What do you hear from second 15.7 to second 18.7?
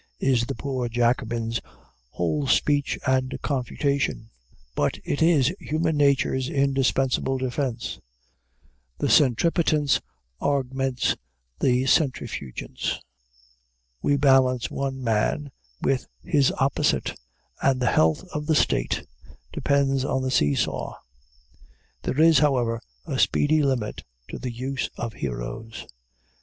with his opposite, and the health of the